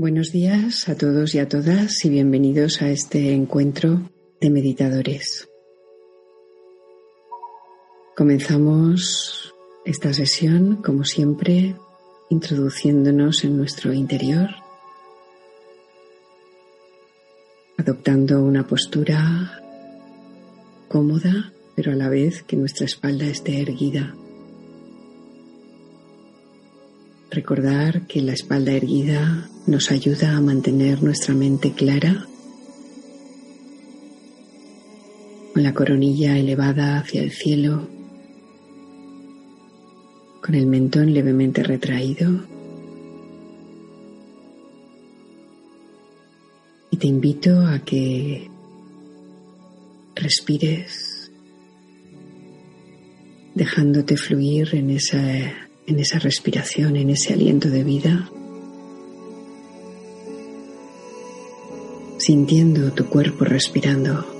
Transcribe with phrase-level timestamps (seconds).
[0.00, 5.46] Buenos días a todos y a todas y bienvenidos a este encuentro de meditadores.
[8.16, 9.52] Comenzamos
[9.84, 11.76] esta sesión, como siempre,
[12.30, 14.48] introduciéndonos en nuestro interior,
[17.76, 19.60] adoptando una postura
[20.88, 24.14] cómoda, pero a la vez que nuestra espalda esté erguida.
[27.30, 32.26] Recordar que la espalda erguida nos ayuda a mantener nuestra mente clara,
[35.54, 37.86] con la coronilla elevada hacia el cielo,
[40.42, 42.48] con el mentón levemente retraído.
[46.90, 48.50] Y te invito a que
[50.16, 51.30] respires,
[53.54, 58.30] dejándote fluir en esa en esa respiración, en ese aliento de vida,
[62.18, 64.39] sintiendo tu cuerpo respirando.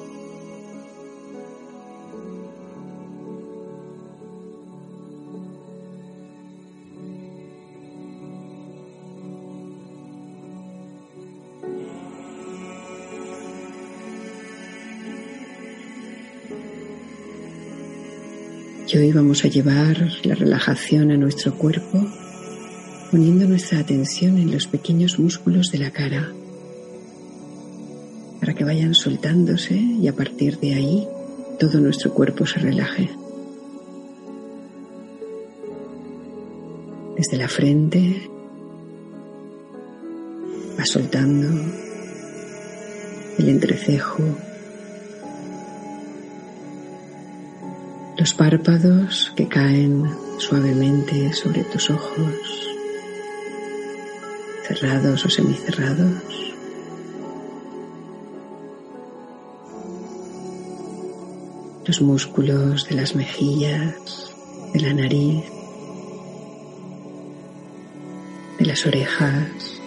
[19.01, 22.07] Hoy vamos a llevar la relajación a nuestro cuerpo
[23.11, 26.33] poniendo nuestra atención en los pequeños músculos de la cara
[28.41, 31.09] para que vayan soltándose y a partir de ahí
[31.59, 33.11] todo nuestro cuerpo se relaje.
[37.17, 38.29] Desde la frente
[40.79, 41.49] va soltando
[43.39, 44.23] el entrecejo,
[48.21, 50.05] los párpados que caen
[50.37, 52.35] suavemente sobre tus ojos,
[54.69, 56.23] cerrados o semicerrados.
[61.87, 64.35] Los músculos de las mejillas,
[64.75, 65.47] de la nariz,
[68.59, 69.81] de las orejas.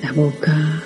[0.00, 0.82] La boca,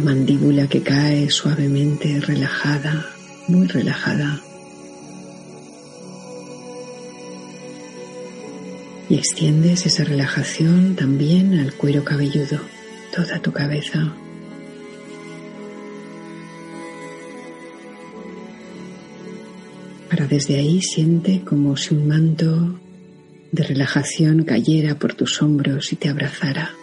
[0.00, 3.06] la mandíbula que cae suavemente relajada,
[3.48, 4.40] muy relajada.
[9.10, 12.60] Y extiendes esa relajación también al cuero cabelludo,
[13.14, 14.14] toda tu cabeza.
[20.08, 22.80] Para desde ahí siente como si un manto
[23.52, 26.79] de relajación cayera por tus hombros y te abrazara.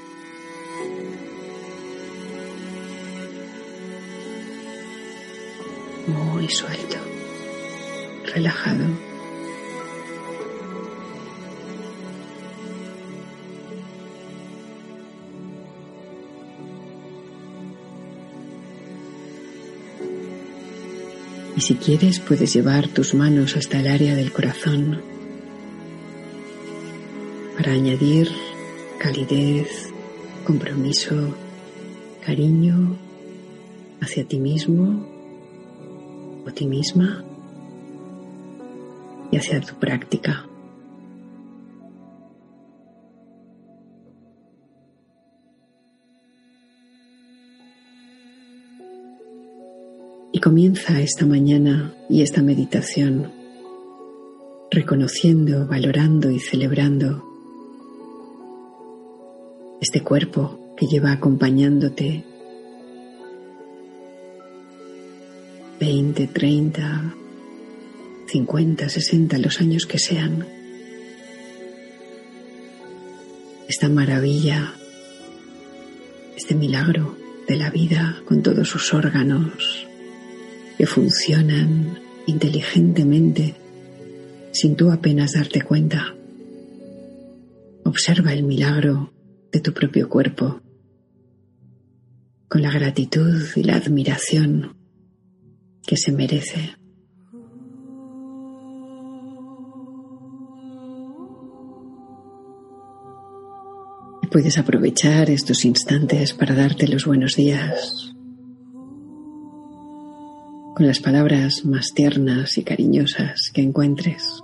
[6.50, 6.98] Suelto,
[8.34, 8.86] relajado.
[21.56, 25.02] Y si quieres puedes llevar tus manos hasta el área del corazón
[27.58, 28.30] para añadir
[29.00, 29.92] calidez,
[30.46, 31.36] compromiso,
[32.24, 32.96] cariño
[34.00, 35.17] hacia ti mismo
[36.48, 37.24] a ti misma
[39.32, 40.46] y hacia tu práctica.
[50.32, 53.32] Y comienza esta mañana y esta meditación
[54.70, 57.24] reconociendo, valorando y celebrando
[59.82, 62.24] este cuerpo que lleva acompañándote
[65.80, 67.16] 20, 30,
[68.28, 70.46] 50, 60, los años que sean.
[73.68, 74.74] Esta maravilla,
[76.36, 79.88] este milagro de la vida con todos sus órganos
[80.78, 83.56] que funcionan inteligentemente
[84.52, 86.16] sin tú apenas darte cuenta.
[87.84, 89.14] Observa el milagro
[89.52, 90.62] de tu propio cuerpo
[92.48, 94.77] con la gratitud y la admiración
[95.88, 96.76] que se merece.
[104.30, 108.14] puedes aprovechar estos instantes para darte los buenos días
[110.76, 114.44] con las palabras más tiernas y cariñosas que encuentres,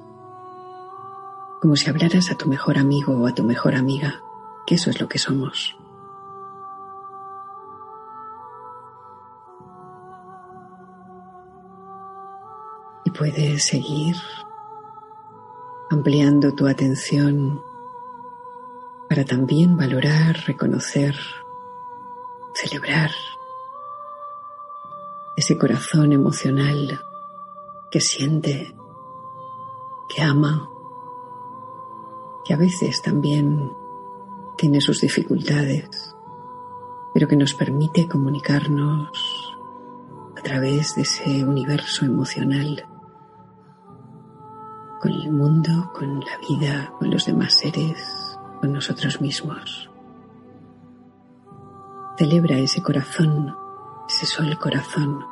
[1.62, 4.20] como si hablaras a tu mejor amigo o a tu mejor amiga,
[4.66, 5.78] que eso es lo que somos.
[13.14, 14.16] Puedes seguir
[15.90, 17.64] ampliando tu atención
[19.08, 21.16] para también valorar, reconocer,
[22.54, 23.12] celebrar
[25.36, 27.00] ese corazón emocional
[27.92, 28.76] que siente,
[30.10, 30.70] que ama,
[32.44, 33.72] que a veces también
[34.58, 36.16] tiene sus dificultades,
[37.14, 39.56] pero que nos permite comunicarnos
[40.36, 42.88] a través de ese universo emocional
[45.04, 49.90] con el mundo, con la vida, con los demás seres con nosotros mismos.
[52.18, 53.54] Celebra ese corazón,
[54.08, 55.26] ese sol corazón,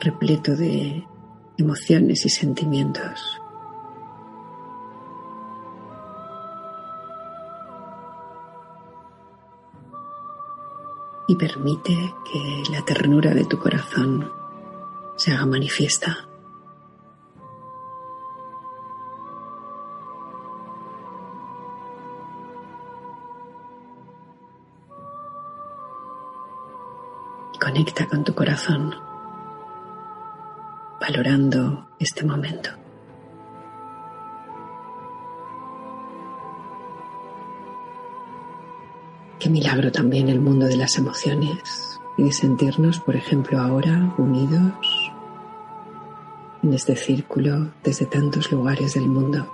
[0.00, 1.06] repleto de
[1.56, 3.40] emociones y sentimientos.
[11.28, 11.94] Y permite
[12.24, 14.28] que la ternura de tu corazón
[15.14, 16.31] se haga manifiesta.
[27.72, 28.94] Conecta con tu corazón,
[31.00, 32.68] valorando este momento.
[39.38, 45.10] Qué milagro también el mundo de las emociones y de sentirnos, por ejemplo, ahora unidos
[46.62, 49.50] en este círculo desde tantos lugares del mundo.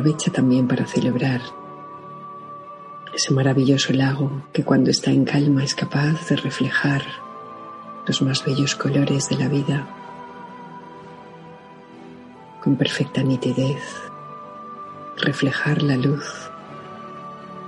[0.00, 1.42] Aprovecha también para celebrar
[3.12, 7.02] ese maravilloso lago que cuando está en calma es capaz de reflejar
[8.06, 9.86] los más bellos colores de la vida
[12.64, 13.82] con perfecta nitidez,
[15.18, 16.50] reflejar la luz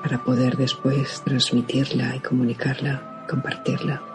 [0.03, 4.12] para poder después transmitirla y comunicarla, compartirla.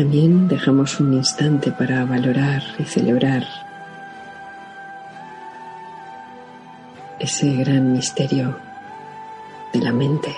[0.00, 3.44] También dejamos un instante para valorar y celebrar
[7.18, 8.56] ese gran misterio
[9.74, 10.34] de la mente.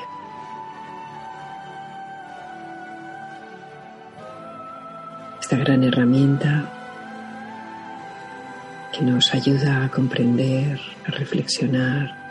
[5.41, 6.65] Esta gran herramienta
[8.91, 12.22] que nos ayuda a comprender, a reflexionar,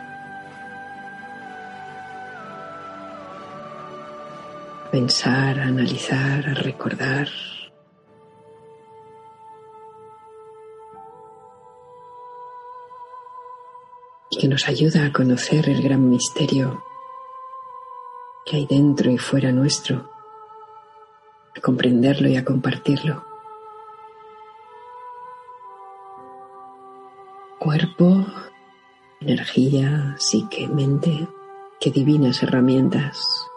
[4.92, 7.26] pensar, a analizar, a recordar.
[14.30, 16.84] Y que nos ayuda a conocer el gran misterio
[18.44, 20.10] que hay dentro y fuera nuestro,
[21.56, 23.24] a comprenderlo y a compartirlo.
[27.58, 28.26] Cuerpo,
[29.20, 31.28] energía, psique, mente,
[31.80, 33.48] qué divinas herramientas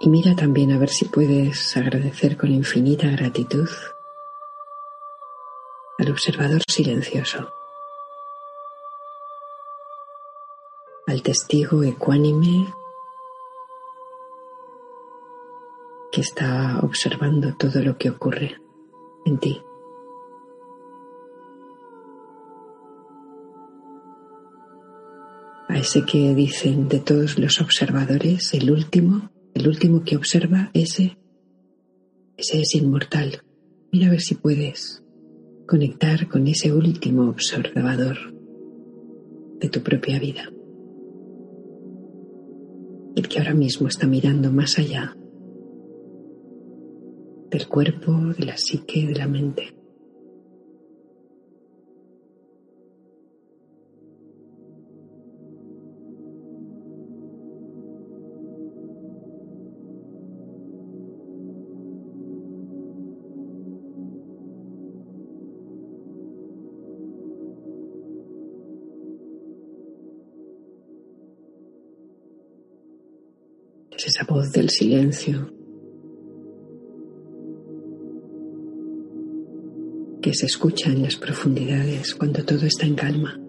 [0.00, 3.68] Y mira también a ver si puedes agradecer con infinita gratitud
[5.98, 7.52] al observador silencioso,
[11.06, 12.72] al testigo ecuánime
[16.10, 18.60] que está observando todo lo que ocurre
[19.26, 19.62] en ti.
[25.80, 31.16] Ese que dicen de todos los observadores, el último el último que observa, ese,
[32.36, 33.42] ese es inmortal.
[33.90, 35.02] Mira a ver si puedes
[35.66, 38.18] conectar con ese último observador
[39.58, 40.52] de tu propia vida.
[43.16, 45.16] El que ahora mismo está mirando más allá
[47.50, 49.79] del cuerpo, de la psique, de la mente.
[74.20, 75.50] Esa voz del silencio
[80.20, 83.40] que se escucha en las profundidades cuando todo está en calma.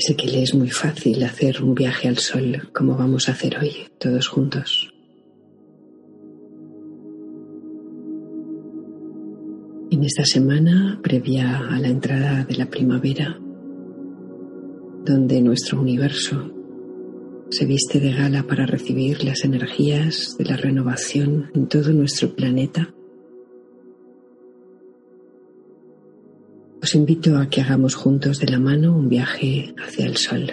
[0.00, 3.58] Sé que le es muy fácil hacer un viaje al sol como vamos a hacer
[3.58, 4.92] hoy, todos juntos.
[9.90, 13.38] En esta semana previa a la entrada de la primavera,
[15.04, 16.52] donde nuestro universo
[17.50, 22.94] se viste de gala para recibir las energías de la renovación en todo nuestro planeta,
[26.82, 30.50] Os invito a que hagamos juntos de la mano un viaje hacia el sol.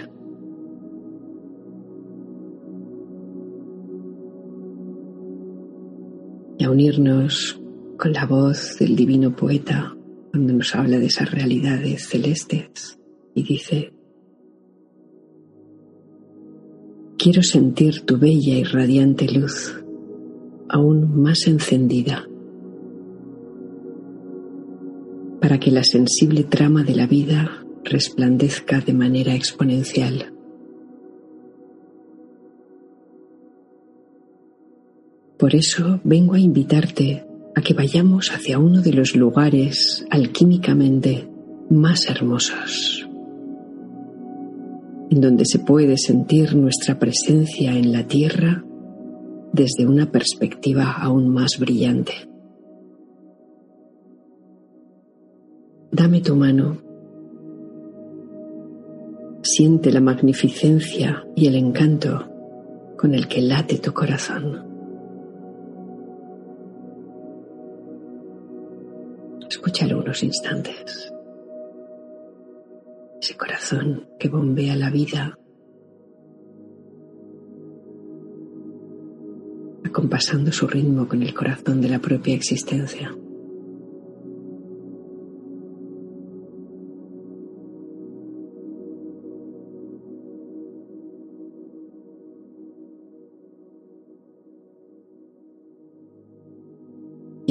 [6.58, 7.58] Y a unirnos
[7.96, 9.96] con la voz del divino poeta
[10.30, 12.98] cuando nos habla de esas realidades celestes
[13.34, 13.94] y dice,
[17.16, 19.82] quiero sentir tu bella y radiante luz
[20.68, 22.27] aún más encendida
[25.40, 30.32] para que la sensible trama de la vida resplandezca de manera exponencial.
[35.38, 41.28] Por eso vengo a invitarte a que vayamos hacia uno de los lugares alquímicamente
[41.70, 43.08] más hermosos,
[45.10, 48.64] en donde se puede sentir nuestra presencia en la Tierra
[49.52, 52.27] desde una perspectiva aún más brillante.
[55.90, 56.76] Dame tu mano.
[59.42, 62.28] Siente la magnificencia y el encanto
[62.98, 64.66] con el que late tu corazón.
[69.48, 71.12] Escúchalo unos instantes.
[73.20, 75.38] Ese corazón que bombea la vida,
[79.84, 83.10] acompasando su ritmo con el corazón de la propia existencia.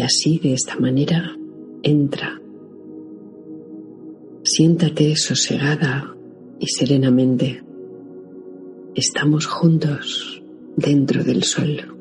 [0.07, 1.35] Así, de esta manera,
[1.83, 2.41] entra.
[4.43, 6.15] Siéntate sosegada
[6.59, 7.61] y serenamente.
[8.95, 10.41] Estamos juntos
[10.77, 11.93] dentro del sol.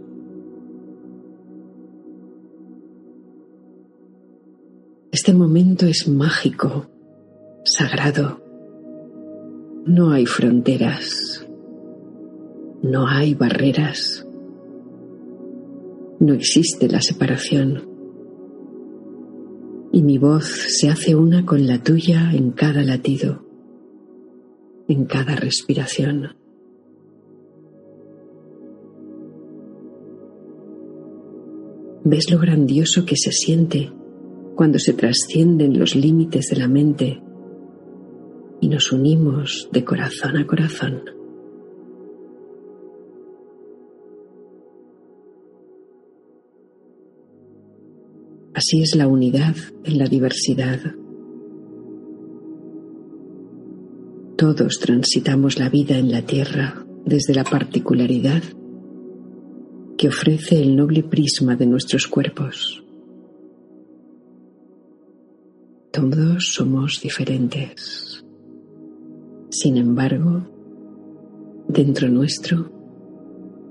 [5.11, 6.87] Este momento es mágico,
[7.65, 8.41] sagrado.
[9.85, 11.47] No hay fronteras,
[12.83, 14.27] no hay barreras.
[16.19, 17.96] No existe la separación.
[19.97, 23.47] Y mi voz se hace una con la tuya en cada latido,
[24.89, 26.37] en cada respiración.
[32.05, 33.91] ¿Ves lo grandioso que se siente
[34.55, 37.23] cuando se trascienden los límites de la mente
[38.61, 41.05] y nos unimos de corazón a corazón?
[48.57, 50.81] Así es la unidad en la diversidad.
[54.39, 58.43] Todos transitamos la vida en la Tierra desde la particularidad
[59.99, 62.83] que ofrece el noble prisma de nuestros cuerpos.
[65.93, 68.25] Todos somos diferentes.
[69.51, 70.47] Sin embargo,
[71.69, 72.73] dentro nuestro,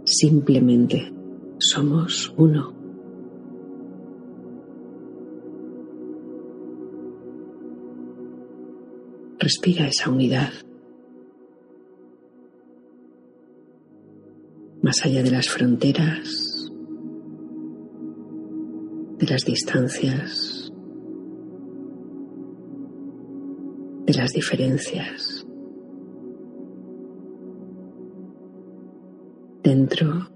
[0.06, 1.12] simplemente
[1.58, 2.75] somos uno.
[9.46, 10.50] Respira esa unidad.
[14.82, 16.72] Más allá de las fronteras,
[19.20, 20.74] de las distancias,
[24.08, 25.46] de las diferencias.
[29.62, 30.28] Dentro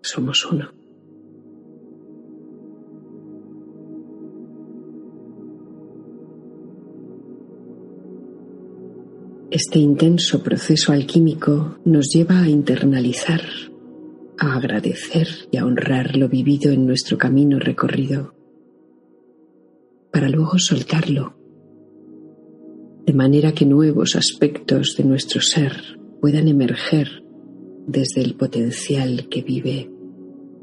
[0.00, 0.81] somos uno.
[9.54, 13.42] Este intenso proceso alquímico nos lleva a internalizar
[14.38, 18.34] a agradecer y a honrar lo vivido en nuestro camino recorrido,
[20.10, 21.36] para luego soltarlo,
[23.04, 27.22] de manera que nuevos aspectos de nuestro ser puedan emerger
[27.86, 29.90] desde el potencial que vive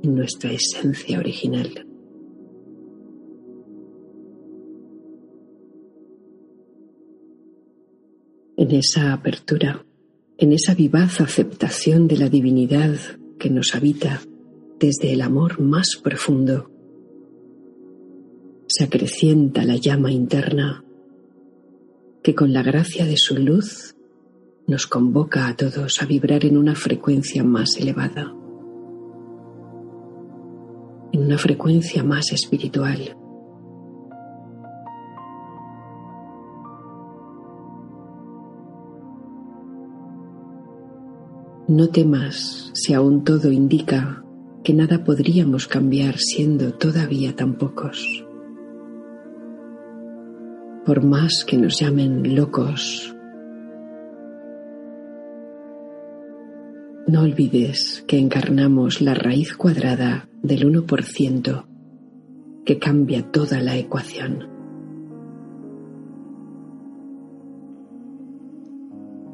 [0.02, 1.89] en nuestra esencia original.
[8.60, 9.86] En esa apertura,
[10.38, 12.98] en esa vivaz aceptación de la divinidad
[13.40, 14.20] que nos habita
[14.78, 16.70] desde el amor más profundo,
[18.68, 20.84] se acrecienta la llama interna
[22.22, 23.96] que con la gracia de su luz
[24.68, 28.36] nos convoca a todos a vibrar en una frecuencia más elevada,
[31.14, 33.16] en una frecuencia más espiritual.
[41.70, 44.24] No temas si aún todo indica
[44.64, 48.26] que nada podríamos cambiar siendo todavía tan pocos.
[50.84, 53.16] Por más que nos llamen locos,
[57.06, 61.66] no olvides que encarnamos la raíz cuadrada del 1%
[62.66, 64.59] que cambia toda la ecuación.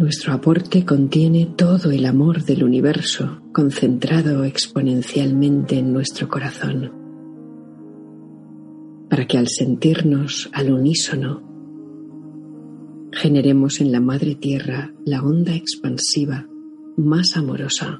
[0.05, 6.91] Nuestro aporte contiene todo el amor del universo concentrado exponencialmente en nuestro corazón,
[9.09, 11.41] para que al sentirnos al unísono,
[13.13, 16.45] generemos en la Madre Tierra la onda expansiva
[16.97, 17.99] más amorosa,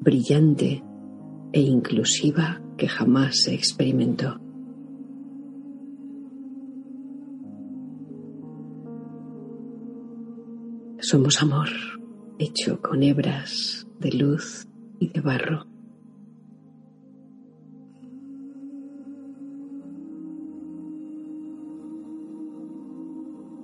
[0.00, 0.82] brillante
[1.52, 4.47] e inclusiva que jamás se experimentó.
[11.00, 11.68] Somos amor
[12.40, 14.66] hecho con hebras de luz
[14.98, 15.64] y de barro.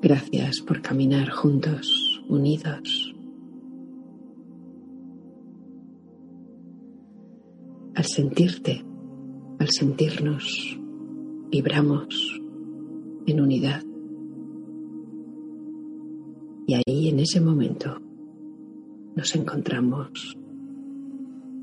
[0.00, 3.14] Gracias por caminar juntos, unidos.
[7.96, 8.84] Al sentirte,
[9.58, 10.78] al sentirnos,
[11.50, 12.40] vibramos
[13.26, 13.82] en unidad.
[17.24, 17.98] Ese momento
[19.16, 20.37] nos encontramos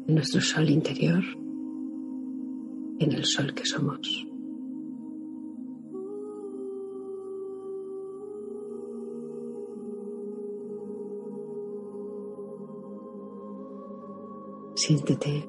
[0.08, 1.24] en nuestro sol interior,
[2.98, 4.26] en el sol que somos.
[14.74, 15.48] Siéntete.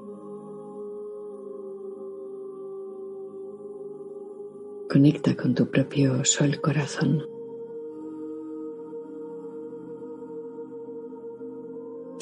[4.91, 7.23] Conecta con tu propio sol corazón.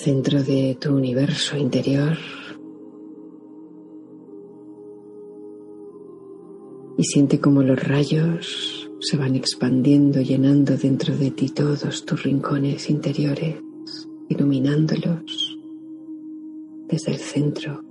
[0.00, 2.16] Centro de tu universo interior
[6.96, 12.88] y siente como los rayos se van expandiendo, llenando dentro de ti todos tus rincones
[12.88, 13.56] interiores,
[14.30, 15.58] iluminándolos
[16.88, 17.82] desde el centro.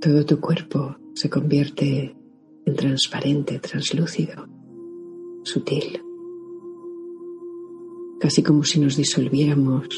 [0.00, 2.16] Todo tu cuerpo se convierte
[2.64, 4.46] transparente, translúcido,
[5.42, 6.02] sutil,
[8.20, 9.88] casi como si nos disolviéramos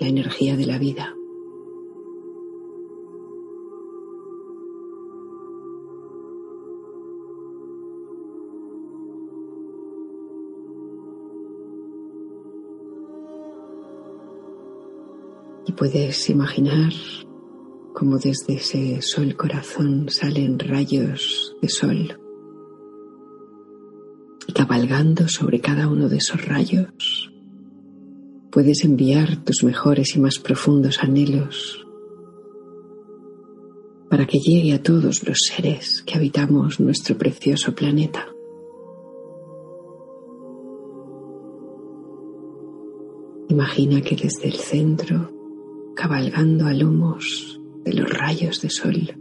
[0.00, 1.14] la energía de la vida.
[15.66, 16.92] Y puedes imaginar
[17.96, 22.20] como desde ese sol corazón salen rayos de sol.
[24.46, 27.32] Y cabalgando sobre cada uno de esos rayos,
[28.50, 31.86] puedes enviar tus mejores y más profundos anhelos
[34.10, 38.26] para que llegue a todos los seres que habitamos nuestro precioso planeta.
[43.48, 45.32] Imagina que desde el centro,
[45.94, 47.55] cabalgando a lomos
[47.86, 49.16] de los rayos de sol.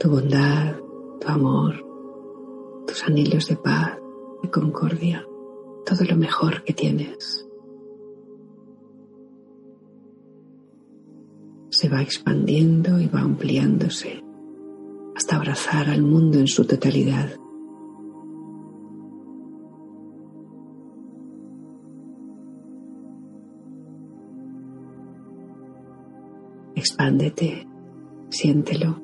[0.00, 0.76] Tu bondad,
[1.20, 1.74] tu amor,
[2.86, 3.98] tus anhelos de paz,
[4.42, 5.26] de concordia,
[5.84, 7.46] todo lo mejor que tienes.
[11.68, 14.22] Se va expandiendo y va ampliándose
[15.14, 17.28] hasta abrazar al mundo en su totalidad.
[26.76, 27.66] expándete,
[28.28, 29.02] siéntelo.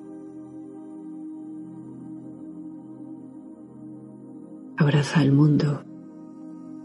[4.76, 5.82] Abraza al mundo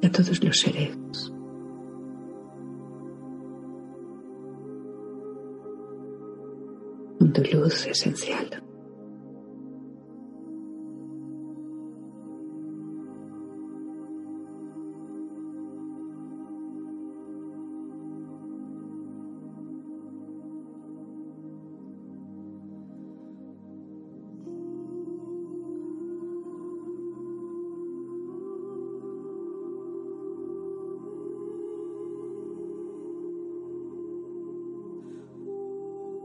[0.02, 0.98] y a todos los seres.
[7.20, 8.67] Con tu luz esencial.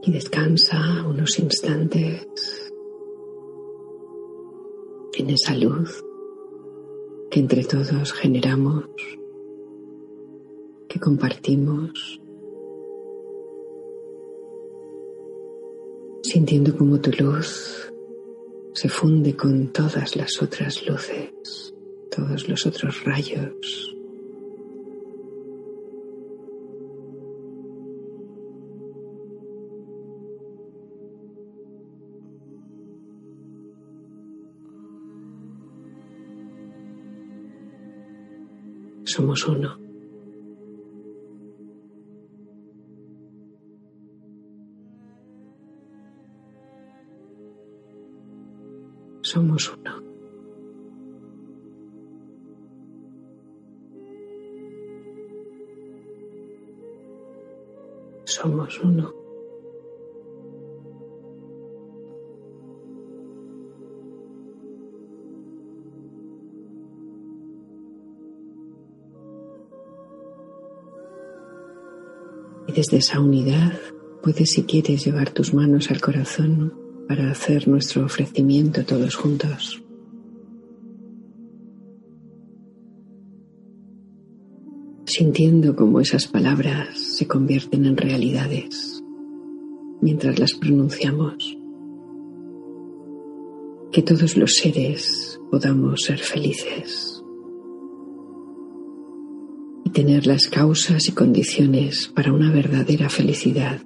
[0.05, 2.71] Y descansa unos instantes
[5.17, 6.03] en esa luz
[7.31, 8.85] que entre todos generamos,
[10.89, 12.21] que compartimos,
[16.21, 17.91] sintiendo como tu luz
[18.73, 21.73] se funde con todas las otras luces,
[22.11, 23.93] todos los otros rayos
[39.13, 39.77] somos uno.
[49.21, 50.01] Somos uno.
[58.25, 59.22] Somos uno.
[72.83, 73.79] Desde esa unidad
[74.21, 76.73] puedes, si quieres, llevar tus manos al corazón
[77.07, 79.81] para hacer nuestro ofrecimiento todos juntos.
[85.05, 89.01] Sintiendo cómo esas palabras se convierten en realidades
[90.01, 91.57] mientras las pronunciamos.
[93.93, 97.22] Que todos los seres podamos ser felices
[99.93, 103.79] tener las causas y condiciones para una verdadera felicidad.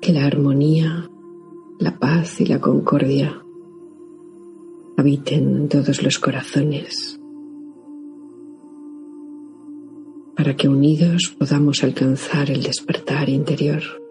[0.00, 1.08] Que la armonía,
[1.78, 3.40] la paz y la concordia
[4.96, 7.18] habiten en todos los corazones
[10.36, 14.03] para que unidos podamos alcanzar el despertar interior.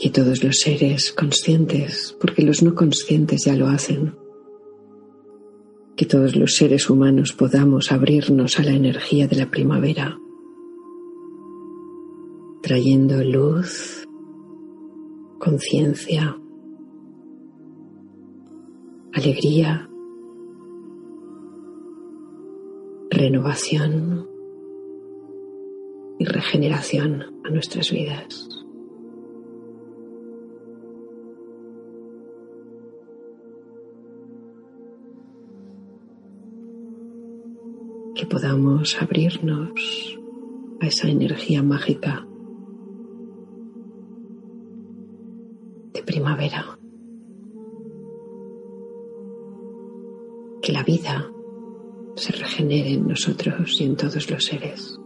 [0.00, 4.16] Que todos los seres conscientes, porque los no conscientes ya lo hacen,
[5.94, 10.18] que todos los seres humanos podamos abrirnos a la energía de la primavera,
[12.62, 14.08] trayendo luz,
[15.38, 16.34] conciencia,
[19.12, 19.86] alegría,
[23.10, 24.26] renovación
[26.18, 28.59] y regeneración a nuestras vidas.
[38.14, 40.18] Que podamos abrirnos
[40.80, 42.26] a esa energía mágica
[45.92, 46.78] de primavera.
[50.62, 51.30] Que la vida
[52.16, 54.98] se regenere en nosotros y en todos los seres.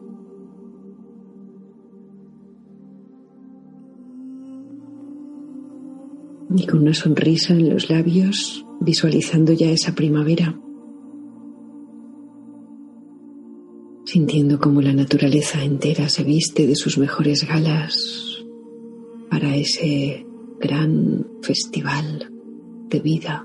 [6.56, 10.56] Y con una sonrisa en los labios, visualizando ya esa primavera,
[14.14, 18.44] sintiendo cómo la naturaleza entera se viste de sus mejores galas
[19.28, 20.24] para ese
[20.60, 22.30] gran festival
[22.90, 23.44] de vida.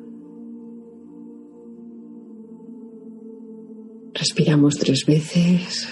[4.13, 5.89] Respiramos tres veces.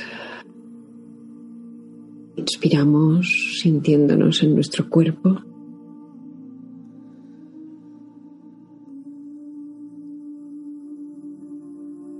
[2.36, 5.42] Inspiramos sintiéndonos en nuestro cuerpo.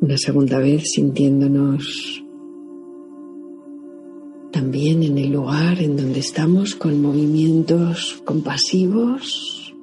[0.02, 2.24] Una segunda vez sintiéndonos
[4.58, 9.76] también en el lugar en donde estamos con movimientos compasivos,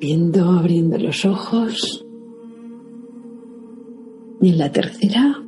[0.00, 2.06] viendo, abriendo los ojos.
[4.40, 5.42] Y en la tercera,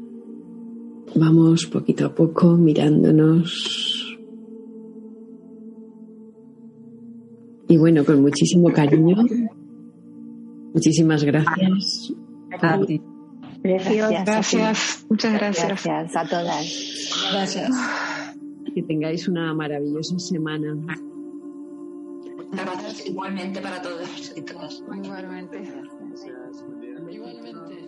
[1.14, 4.16] Vamos poquito a poco mirándonos.
[7.68, 9.16] Y bueno, con muchísimo cariño.
[10.74, 12.12] Muchísimas gracias.
[13.62, 14.24] Gracias.
[14.24, 15.06] Gracias.
[15.08, 15.84] Muchas gracias.
[15.84, 17.30] Gracias a todas.
[17.32, 17.70] Gracias.
[18.74, 20.74] Que tengáis una maravillosa semana.
[20.74, 24.82] Muchas gracias igualmente para todos y todas.
[25.02, 25.62] Igualmente.
[27.10, 27.87] Igualmente.